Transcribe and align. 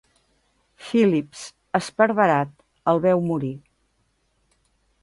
Philips, 0.85 1.43
esparverat, 1.81 2.57
el 2.95 3.05
veu 3.07 3.23
morir. 3.31 3.55